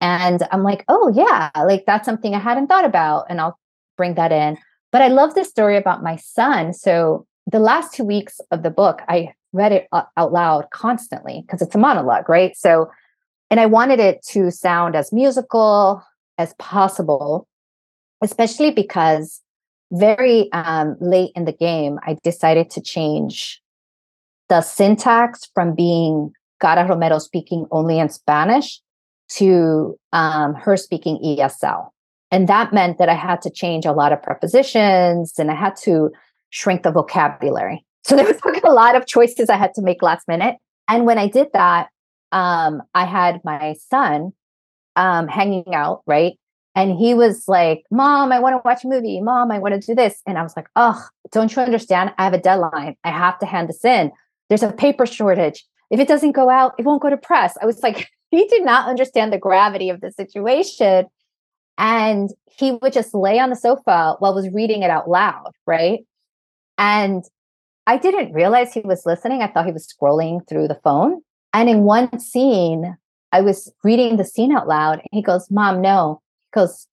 [0.00, 3.58] and I'm like, "Oh yeah, like that's something I hadn't thought about." And I'll
[3.96, 4.56] bring that in.
[4.92, 6.72] But I love this story about my son.
[6.72, 11.60] So the last 2 weeks of the book, I read it out loud constantly because
[11.60, 12.56] it's a monologue, right?
[12.56, 12.90] So,
[13.50, 16.02] and I wanted it to sound as musical
[16.38, 17.46] as possible,
[18.22, 19.40] especially because
[19.92, 23.60] very um, late in the game, I decided to change
[24.48, 28.80] the syntax from being Cara Romero speaking only in Spanish
[29.30, 31.88] to um, her speaking ESL.
[32.30, 35.76] And that meant that I had to change a lot of prepositions and I had
[35.82, 36.10] to
[36.50, 37.84] shrink the vocabulary.
[38.02, 40.56] So there was like a lot of choices I had to make last minute.
[40.88, 41.88] And when I did that,
[42.32, 44.32] um, I had my son
[44.96, 46.38] um, hanging out, right?
[46.74, 49.20] And he was like, Mom, I want to watch a movie.
[49.20, 50.22] Mom, I want to do this.
[50.26, 51.02] And I was like, Oh,
[51.32, 52.12] don't you understand?
[52.18, 52.96] I have a deadline.
[53.04, 54.12] I have to hand this in.
[54.48, 55.64] There's a paper shortage.
[55.90, 57.56] If it doesn't go out, it won't go to press.
[57.60, 61.06] I was like, he did not understand the gravity of the situation.
[61.78, 65.52] And he would just lay on the sofa while I was reading it out loud,
[65.66, 66.00] right?
[66.76, 67.24] And
[67.86, 69.42] I didn't realize he was listening.
[69.42, 71.22] I thought he was scrolling through the phone.
[71.52, 72.96] And in one scene,
[73.32, 74.98] I was reading the scene out loud.
[74.98, 76.19] And he goes, Mom, no.
[76.52, 76.86] Goes,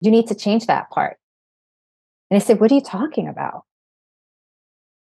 [0.00, 1.16] You need to change that part.
[2.30, 3.64] And I said, What are you talking about?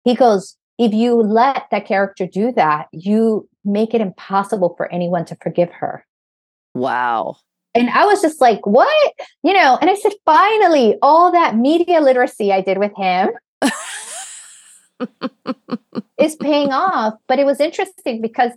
[0.04, 5.24] He goes, If you let that character do that, you make it impossible for anyone
[5.26, 6.06] to forgive her.
[6.74, 7.36] Wow.
[7.74, 9.14] And I was just like, what?
[9.42, 13.30] You know, and I said, finally, all that media literacy I did with him
[16.18, 17.14] is paying off.
[17.26, 18.52] But it was interesting because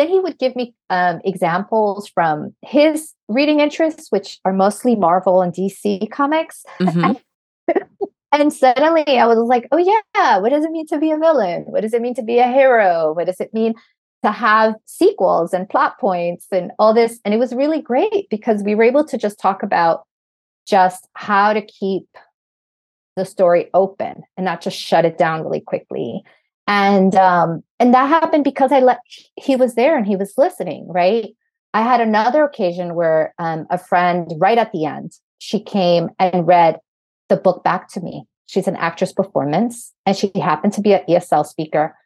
[0.00, 5.42] then he would give me um, examples from his reading interests, which are mostly Marvel
[5.42, 6.64] and DC comics.
[6.80, 7.74] Mm-hmm.
[8.32, 11.64] and suddenly I was like, oh, yeah, what does it mean to be a villain?
[11.68, 13.12] What does it mean to be a hero?
[13.12, 13.74] What does it mean
[14.24, 17.20] to have sequels and plot points and all this?
[17.24, 20.04] And it was really great because we were able to just talk about
[20.66, 22.06] just how to keep
[23.16, 26.22] the story open and not just shut it down really quickly
[26.70, 29.00] and um and that happened because i let
[29.36, 31.34] he was there and he was listening right?
[31.72, 36.46] I had another occasion where um, a friend right at the end she came and
[36.46, 36.80] read
[37.28, 38.24] the book back to me.
[38.46, 41.96] She's an actress performance and she happened to be an esl speaker.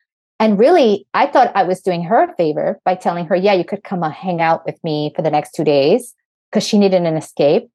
[0.40, 3.64] And really i thought i was doing her a favor by telling her yeah you
[3.64, 6.14] could come hang out with me for the next two days
[6.50, 7.68] because she needed an escape.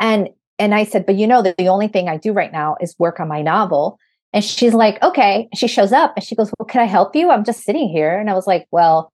[0.00, 2.76] And and i said but you know that the only thing i do right now
[2.80, 3.98] is work on my novel
[4.32, 5.48] and she's like, okay.
[5.54, 7.30] She shows up and she goes, well, can I help you?
[7.30, 8.18] I'm just sitting here.
[8.18, 9.12] And I was like, well,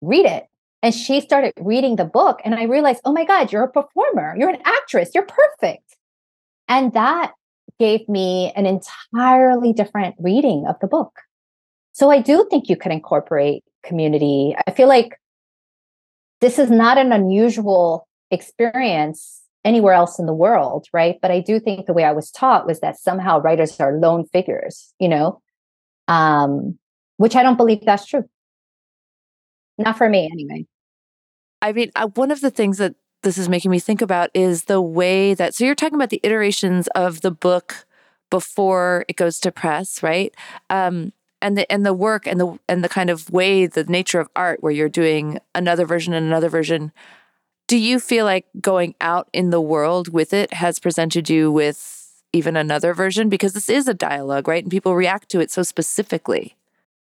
[0.00, 0.46] read it.
[0.82, 2.40] And she started reading the book.
[2.44, 4.34] And I realized, oh my God, you're a performer.
[4.38, 5.10] You're an actress.
[5.14, 5.96] You're perfect.
[6.68, 7.32] And that
[7.78, 11.20] gave me an entirely different reading of the book.
[11.92, 14.54] So I do think you can incorporate community.
[14.66, 15.18] I feel like
[16.40, 21.16] this is not an unusual experience anywhere else in the world, right?
[21.20, 24.24] But I do think the way I was taught was that somehow writers are lone
[24.26, 25.40] figures, you know,
[26.08, 26.78] um,
[27.18, 28.24] which I don't believe that's true.
[29.78, 30.66] Not for me, anyway.
[31.62, 34.64] I mean, uh, one of the things that this is making me think about is
[34.64, 37.86] the way that, so you're talking about the iterations of the book
[38.30, 40.34] before it goes to press, right?
[40.70, 44.20] Um, and the and the work and the and the kind of way the nature
[44.20, 46.92] of art where you're doing another version and another version
[47.70, 52.20] do you feel like going out in the world with it has presented you with
[52.32, 53.28] even another version?
[53.28, 54.64] Because this is a dialogue, right?
[54.64, 56.56] And people react to it so specifically.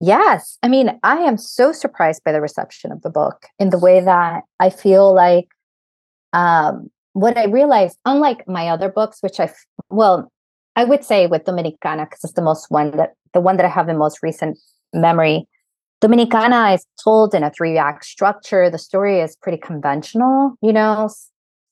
[0.01, 0.58] Yes.
[0.63, 4.01] I mean, I am so surprised by the reception of the book in the way
[4.01, 5.49] that I feel like
[6.34, 9.54] um, what I realized, unlike my other books, which I,
[9.91, 10.32] well,
[10.75, 13.69] I would say with Dominicana, because it's the most one that the one that I
[13.69, 14.58] have in most recent
[14.95, 15.47] memory,
[16.01, 18.69] Dominicana is told in a three act structure.
[18.69, 21.10] The story is pretty conventional, you know,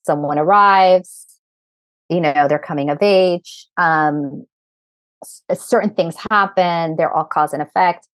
[0.06, 1.26] someone arrives,
[2.10, 4.46] you know, they're coming of age, um,
[5.54, 8.08] certain things happen, they're all cause and effect.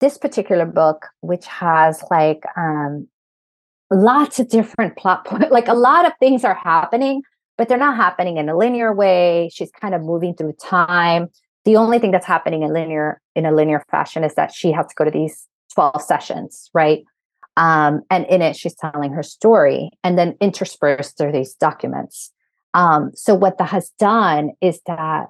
[0.00, 3.08] This particular book, which has like um,
[3.90, 7.22] lots of different plot points, like a lot of things are happening,
[7.56, 9.50] but they're not happening in a linear way.
[9.52, 11.28] She's kind of moving through time.
[11.64, 14.86] The only thing that's happening in linear in a linear fashion is that she has
[14.86, 17.04] to go to these 12 sessions, right?
[17.56, 22.32] Um, and in it, she's telling her story, and then interspersed are these documents.
[22.74, 25.26] Um, so, what that has done is that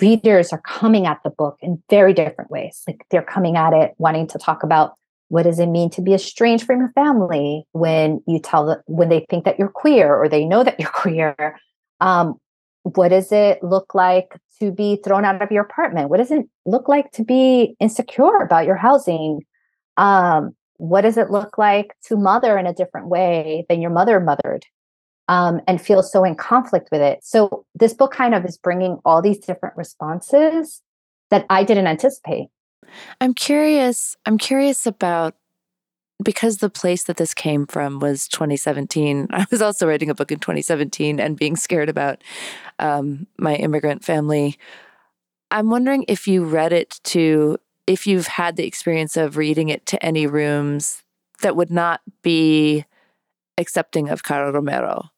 [0.00, 2.82] readers are coming at the book in very different ways.
[2.86, 4.94] Like they're coming at it wanting to talk about
[5.28, 9.08] what does it mean to be estranged from your family when you tell them when
[9.08, 11.58] they think that you're queer or they know that you're queer.
[12.00, 12.36] Um,
[12.82, 16.10] what does it look like to be thrown out of your apartment?
[16.10, 19.40] What does it look like to be insecure about your housing?
[19.96, 24.20] Um, what does it look like to mother in a different way than your mother
[24.20, 24.64] mothered
[25.28, 27.20] um, and feel so in conflict with it?
[27.22, 30.82] So this book kind of is bringing all these different responses
[31.30, 32.48] that i didn't anticipate.
[33.20, 35.34] I'm curious i'm curious about
[36.22, 40.30] because the place that this came from was 2017 i was also writing a book
[40.30, 42.22] in 2017 and being scared about
[42.78, 44.58] um, my immigrant family.
[45.50, 49.86] I'm wondering if you read it to if you've had the experience of reading it
[49.86, 51.02] to any rooms
[51.42, 52.84] that would not be
[53.58, 55.10] accepting of Cara Romero.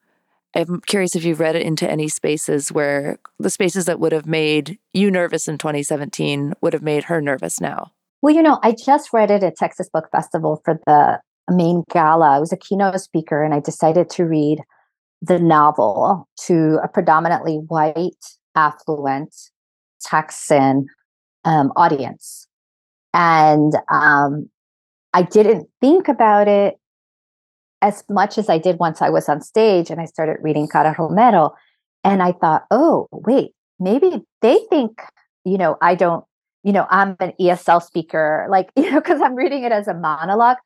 [0.55, 4.26] I'm curious if you've read it into any spaces where the spaces that would have
[4.26, 7.92] made you nervous in 2017 would have made her nervous now.
[8.22, 12.37] Well, you know, I just read it at Texas Book Festival for the main gala.
[12.37, 14.61] I was a keynote speaker and I decided to read
[15.20, 18.24] the novel to a predominantly white,
[18.55, 19.34] affluent
[20.01, 20.86] Texan
[21.45, 22.49] um, audience.
[23.17, 24.51] And um,
[25.14, 26.79] I didn't think about it
[27.81, 30.95] as much as I did once I was on stage and I started reading Cara
[30.99, 31.55] Romero.
[32.05, 35.01] And I thought, oh, wait, maybe they think,
[35.47, 36.27] you know, I don't,
[36.62, 39.95] you know, I'm an ESL speaker, like, you know, because I'm reading it as a
[39.95, 40.59] monologue.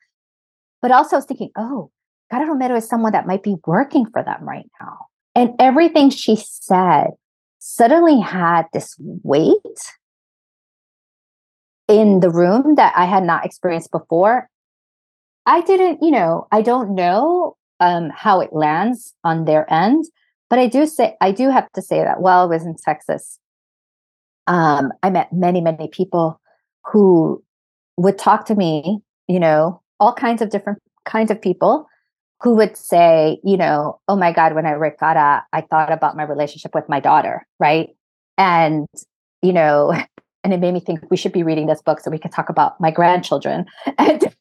[0.82, 1.92] But also I was thinking, oh,
[2.32, 5.06] Cara Romero is someone that might be working for them right now.
[5.36, 7.10] And everything she said
[7.60, 9.54] suddenly had this weight
[11.90, 14.48] in the room that I had not experienced before.
[15.44, 20.04] I didn't, you know, I don't know um, how it lands on their end.
[20.48, 23.38] But I do say I do have to say that while I was in Texas,
[24.46, 26.40] um, I met many, many people
[26.86, 27.42] who
[27.96, 31.86] would talk to me, you know, all kinds of different kinds of people
[32.42, 36.22] who would say, you know, oh my God, when I read I thought about my
[36.22, 37.90] relationship with my daughter, right?
[38.38, 38.86] And,
[39.42, 39.92] you know,
[40.42, 42.48] and it made me think we should be reading this book so we could talk
[42.48, 43.66] about my grandchildren.
[43.98, 44.34] And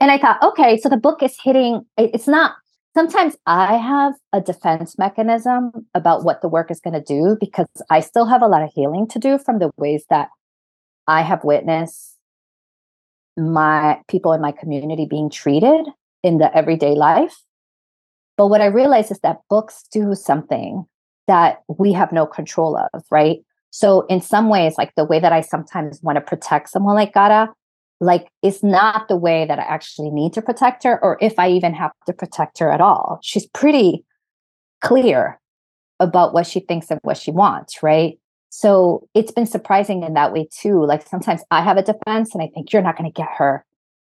[0.00, 2.56] and I thought, okay, so the book is hitting, it's not
[2.94, 7.68] sometimes I have a defense mechanism about what the work is going to do because
[7.90, 10.28] I still have a lot of healing to do from the ways that
[11.06, 12.16] I have witnessed
[13.36, 15.86] my people in my community being treated
[16.22, 17.36] in the everyday life.
[18.36, 20.84] But what I realize is that books do something
[21.28, 23.38] that we have no control of, right?
[23.70, 27.12] So in some ways, like the way that I sometimes want to protect someone like
[27.12, 27.50] Cara,
[28.00, 31.50] like it's not the way that I actually need to protect her, or if I
[31.50, 33.18] even have to protect her at all.
[33.22, 34.04] She's pretty
[34.80, 35.40] clear
[36.00, 38.18] about what she thinks and what she wants, right?
[38.50, 40.84] So it's been surprising in that way too.
[40.84, 43.64] Like sometimes I have a defense and I think you're not going to get her.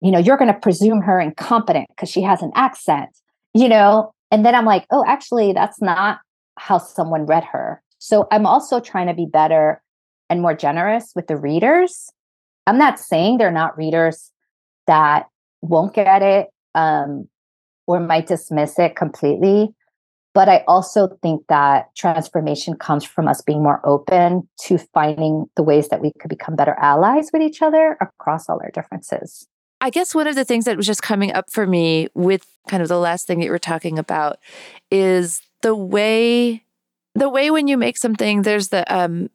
[0.00, 3.10] You know, you're going to presume her incompetent because she has an accent,
[3.54, 4.12] you know?
[4.30, 6.18] And then I'm like, oh, actually, that's not
[6.58, 7.82] how someone read her.
[7.98, 9.82] So I'm also trying to be better
[10.30, 12.10] and more generous with the readers.
[12.66, 14.30] I'm not saying they're not readers
[14.86, 15.26] that
[15.62, 17.28] won't get it um,
[17.86, 19.74] or might dismiss it completely.
[20.34, 25.62] But I also think that transformation comes from us being more open to finding the
[25.62, 29.48] ways that we could become better allies with each other across all our differences.
[29.80, 32.82] I guess one of the things that was just coming up for me with kind
[32.82, 34.38] of the last thing that you were talking about
[34.90, 36.62] is the way
[37.18, 39.30] the way when you make something there's the um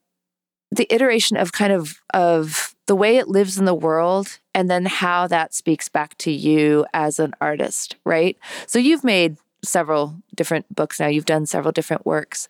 [0.71, 4.85] the iteration of kind of of the way it lives in the world and then
[4.85, 8.37] how that speaks back to you as an artist, right?
[8.67, 12.47] So you've made several different books now, you've done several different works.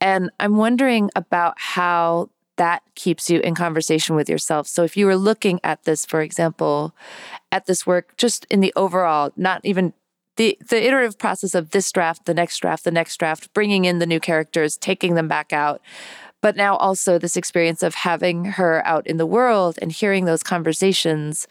[0.00, 4.66] And I'm wondering about how that keeps you in conversation with yourself.
[4.66, 6.92] So if you were looking at this, for example,
[7.52, 9.92] at this work, just in the overall, not even
[10.38, 13.98] the the iterative process of this draft, the next draft, the next draft, bringing in
[13.98, 15.82] the new characters, taking them back out,
[16.40, 20.42] but now also this experience of having her out in the world and hearing those
[20.42, 21.46] conversations.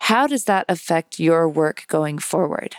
[0.00, 2.76] How does that affect your work going forward?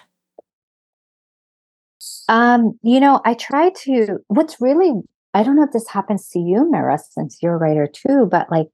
[2.27, 4.91] Um, you know, I try to what's really
[5.33, 8.49] I don't know if this happens to you, Mara, since you're a writer too, but
[8.49, 8.67] like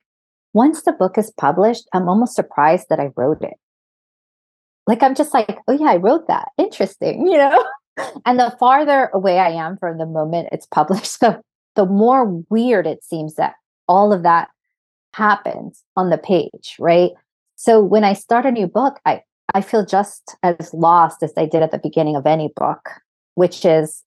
[0.53, 3.55] once the book is published, I'm almost surprised that I wrote it.
[4.87, 6.49] Like I'm just like, oh yeah, I wrote that.
[6.57, 7.63] Interesting, you know?
[8.25, 11.41] and the farther away I am from the moment it's published, the
[11.75, 13.55] the more weird it seems that
[13.87, 14.49] all of that
[15.13, 17.11] happens on the page, right?
[17.55, 19.21] So when I start a new book, I
[19.53, 22.89] I feel just as lost as I did at the beginning of any book,
[23.35, 24.03] which is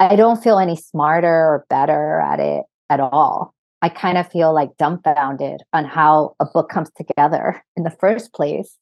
[0.00, 3.54] I don't feel any smarter or better at it at all.
[3.82, 8.32] I kind of feel like dumbfounded on how a book comes together in the first
[8.32, 8.76] place.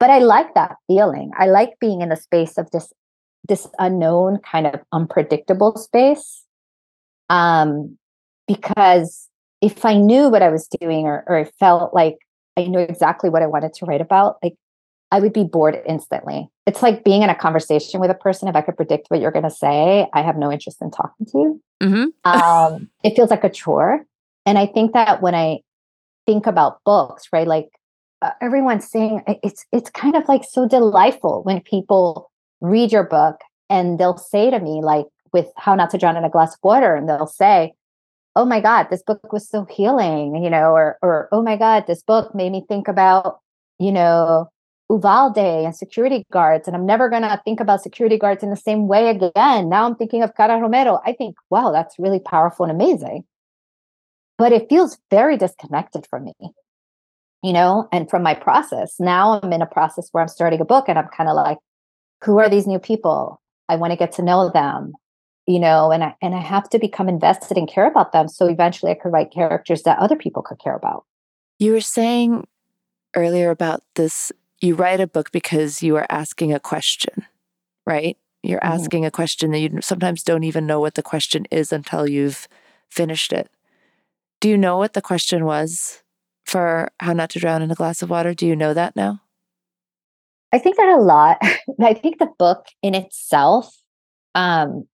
[0.00, 1.30] But I like that feeling.
[1.38, 2.92] I like being in the space of this
[3.48, 6.44] this unknown kind of unpredictable space
[7.30, 7.96] um,
[8.46, 9.28] because
[9.62, 12.18] if I knew what I was doing or, or I felt like
[12.56, 14.54] I knew exactly what I wanted to write about, like
[15.12, 16.48] I would be bored instantly.
[16.66, 18.48] It's like being in a conversation with a person.
[18.48, 21.26] If I could predict what you're going to say, I have no interest in talking
[21.26, 21.62] to you.
[21.82, 22.30] Mm-hmm.
[22.30, 24.04] um, it feels like a chore.
[24.44, 25.60] And I think that when I
[26.26, 27.70] think about books, right, like
[28.22, 33.40] uh, everyone's saying it's it's kind of like so delightful when people read your book
[33.70, 36.60] and they'll say to me like with How Not to Drown in a Glass of
[36.62, 37.72] Water, and they'll say,
[38.36, 41.86] "Oh my God, this book was so healing," you know, or or "Oh my God,
[41.86, 43.40] this book made me think about,
[43.78, 44.48] you know,
[44.90, 48.88] Uvalde and security guards, and I'm never gonna think about security guards in the same
[48.88, 49.68] way again.
[49.68, 51.00] Now I'm thinking of Cara Romero.
[51.06, 53.24] I think, wow, that's really powerful and amazing,
[54.38, 56.34] but it feels very disconnected from me."
[57.42, 58.96] You know, and from my process.
[59.00, 61.58] Now I'm in a process where I'm starting a book and I'm kind of like,
[62.22, 63.40] who are these new people?
[63.68, 64.92] I want to get to know them
[65.50, 68.46] you know and i and i have to become invested and care about them so
[68.46, 71.04] eventually i could write characters that other people could care about
[71.58, 72.46] you were saying
[73.14, 74.30] earlier about this
[74.60, 77.26] you write a book because you are asking a question
[77.86, 78.72] right you're mm-hmm.
[78.72, 82.46] asking a question that you sometimes don't even know what the question is until you've
[82.88, 83.50] finished it
[84.40, 86.02] do you know what the question was
[86.50, 89.20] for how not to drown in a glass of water do you know that now
[90.52, 91.38] i think that a lot
[91.80, 93.76] i think the book in itself
[94.34, 94.86] um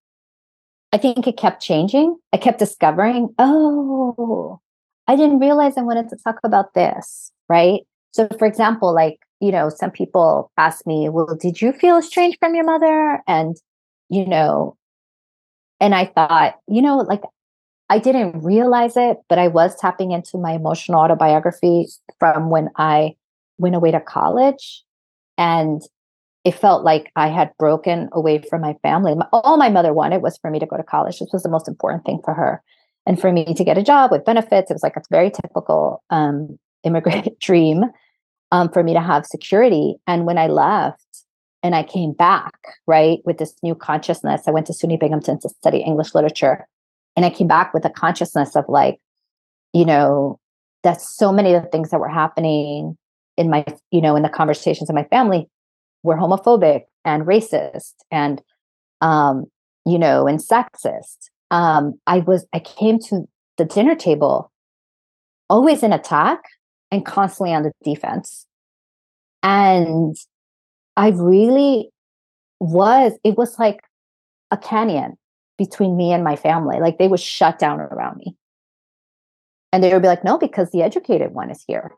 [0.92, 2.16] I think it kept changing.
[2.32, 4.60] I kept discovering, oh,
[5.06, 7.80] I didn't realize I wanted to talk about this, right?
[8.12, 12.38] So, for example, like you know, some people ask me, well, did you feel estranged
[12.38, 13.22] from your mother?
[13.26, 13.56] And,
[14.08, 14.76] you know,
[15.80, 17.22] and I thought, you know, like
[17.88, 21.86] I didn't realize it, but I was tapping into my emotional autobiography
[22.18, 23.16] from when I
[23.58, 24.82] went away to college.
[25.38, 25.82] And
[26.44, 29.14] it felt like I had broken away from my family.
[29.32, 31.18] All my mother wanted was for me to go to college.
[31.18, 32.62] This was the most important thing for her.
[33.06, 36.02] And for me to get a job with benefits, it was like a very typical
[36.10, 37.84] um, immigrant dream
[38.52, 39.96] um, for me to have security.
[40.06, 41.24] And when I left
[41.62, 42.54] and I came back,
[42.86, 46.66] right, with this new consciousness, I went to SUNY Binghamton to study English literature.
[47.16, 48.98] And I came back with a consciousness of like,
[49.72, 50.38] you know,
[50.82, 52.96] that so many of the things that were happening
[53.36, 55.48] in my, you know, in the conversations in my family
[56.02, 58.42] were homophobic and racist and,
[59.00, 59.46] um,
[59.84, 61.30] you know, and sexist.
[61.50, 64.52] Um, I was, I came to the dinner table
[65.48, 66.40] always in attack
[66.90, 68.46] and constantly on the defense.
[69.42, 70.16] And
[70.96, 71.90] I really
[72.60, 73.80] was, it was like
[74.50, 75.16] a canyon
[75.58, 76.80] between me and my family.
[76.80, 78.36] Like they would shut down around me.
[79.72, 81.92] And they would be like, no, because the educated one is here.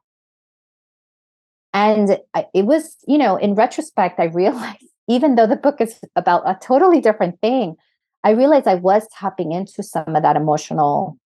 [1.75, 2.19] And
[2.55, 6.59] it was, you know, in retrospect, I realized, even though the book is about a
[6.61, 7.77] totally different thing,
[8.25, 11.19] I realized I was tapping into some of that emotional,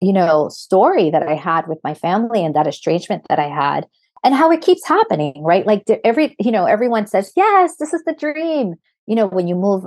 [0.00, 3.86] you know, story that I had with my family and that estrangement that I had
[4.24, 5.66] and how it keeps happening, right?
[5.66, 8.74] Like every, you know, everyone says, yes, this is the dream.
[9.06, 9.84] You know, when you move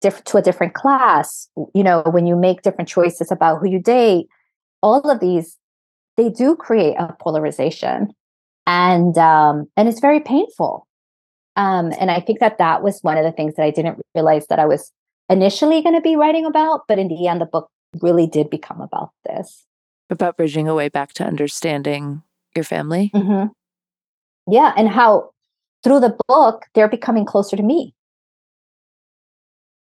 [0.00, 3.80] diff- to a different class, you know, when you make different choices about who you
[3.80, 4.26] date,
[4.82, 5.58] all of these,
[6.16, 8.12] they do create a polarization.
[8.66, 10.86] And, um, and it's very painful.
[11.56, 14.46] Um, and I think that that was one of the things that I didn't realize
[14.48, 14.92] that I was
[15.28, 17.68] initially going to be writing about, but in the end, the book
[18.00, 19.64] really did become about this.
[20.08, 22.22] About bridging a way back to understanding
[22.54, 23.10] your family.
[23.14, 23.48] Mm-hmm.
[24.52, 24.72] Yeah.
[24.76, 25.30] And how
[25.82, 27.94] through the book, they're becoming closer to me.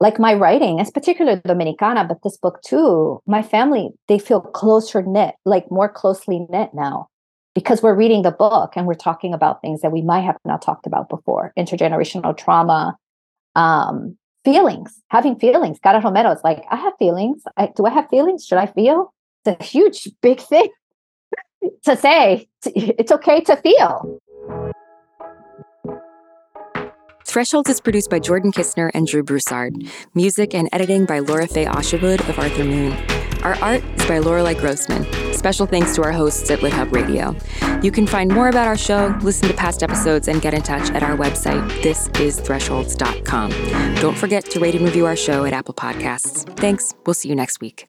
[0.01, 5.03] Like my writing, as particularly Dominicana, but this book too, my family, they feel closer
[5.03, 7.09] knit, like more closely knit now
[7.55, 10.63] because we're reading the book and we're talking about things that we might have not
[10.63, 12.97] talked about before intergenerational trauma
[13.57, 15.79] um, feelings having feelings.
[15.83, 17.43] Cara Romero is like i have feelings.
[17.57, 18.47] I, do i have feelings?
[18.47, 19.13] Should i feel?
[19.45, 20.69] It's a huge big thing
[21.85, 22.49] to say.
[22.65, 24.21] It's okay to feel
[27.31, 29.89] Thresholds is produced by Jordan Kisner and Drew Broussard.
[30.15, 32.93] Music and editing by Lora-Faye Åshuvud of Arthur Moon.
[33.45, 35.07] Our art is by Lorelei Grossman.
[35.33, 37.37] Special thanks to our hosts at LitHub Radio.
[37.83, 40.91] You can find more about our show, listen to past episodes, and get in touch
[40.91, 43.51] at our website, thisisthresholds.com.
[44.01, 46.45] Don't forget to rate and review our show at Apple Podcasts.
[46.59, 46.97] Thanks.
[47.07, 47.87] We'll see you next week.